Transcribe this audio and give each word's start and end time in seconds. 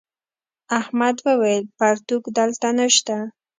احمد 0.79 1.15
وويل: 1.27 1.63
پرتوگ 1.77 2.23
دلته 2.37 2.67
نشته. 2.79 3.15